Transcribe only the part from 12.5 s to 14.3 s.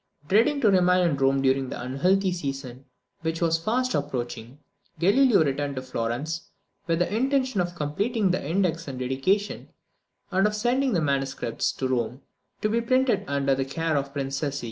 to be printed under the care of